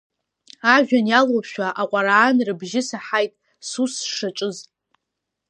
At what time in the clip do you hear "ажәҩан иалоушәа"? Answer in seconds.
0.73-1.67